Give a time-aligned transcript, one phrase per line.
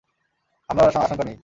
[0.69, 1.37] হামলার আর আশঙ্কা নেই।